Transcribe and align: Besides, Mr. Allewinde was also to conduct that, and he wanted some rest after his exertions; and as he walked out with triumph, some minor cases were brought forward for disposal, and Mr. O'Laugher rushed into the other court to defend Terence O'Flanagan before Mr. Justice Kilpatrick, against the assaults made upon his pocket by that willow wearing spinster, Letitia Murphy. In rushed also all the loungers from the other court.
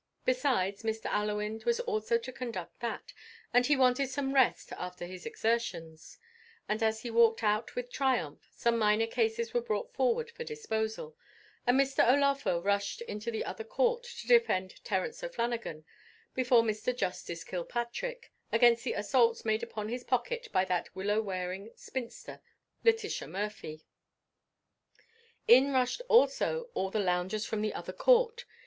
Besides, 0.25 0.81
Mr. 0.81 1.11
Allewinde 1.11 1.63
was 1.63 1.79
also 1.81 2.17
to 2.17 2.31
conduct 2.31 2.79
that, 2.79 3.13
and 3.53 3.67
he 3.67 3.75
wanted 3.77 4.09
some 4.09 4.33
rest 4.33 4.71
after 4.73 5.05
his 5.05 5.27
exertions; 5.27 6.17
and 6.67 6.81
as 6.81 7.01
he 7.03 7.11
walked 7.11 7.43
out 7.43 7.75
with 7.75 7.91
triumph, 7.91 8.47
some 8.51 8.79
minor 8.79 9.05
cases 9.05 9.53
were 9.53 9.61
brought 9.61 9.93
forward 9.93 10.31
for 10.31 10.43
disposal, 10.43 11.15
and 11.67 11.79
Mr. 11.79 11.99
O'Laugher 12.11 12.59
rushed 12.59 13.01
into 13.01 13.29
the 13.29 13.45
other 13.45 13.63
court 13.63 14.01
to 14.01 14.27
defend 14.27 14.83
Terence 14.83 15.23
O'Flanagan 15.23 15.85
before 16.33 16.63
Mr. 16.63 16.97
Justice 16.97 17.43
Kilpatrick, 17.43 18.31
against 18.51 18.83
the 18.83 18.93
assaults 18.93 19.45
made 19.45 19.61
upon 19.61 19.87
his 19.89 20.03
pocket 20.03 20.47
by 20.51 20.65
that 20.65 20.95
willow 20.95 21.21
wearing 21.21 21.69
spinster, 21.75 22.41
Letitia 22.83 23.27
Murphy. 23.27 23.83
In 25.47 25.71
rushed 25.71 26.01
also 26.07 26.71
all 26.73 26.89
the 26.89 26.97
loungers 26.99 27.45
from 27.45 27.61
the 27.61 27.75
other 27.75 27.93
court. 27.93 28.45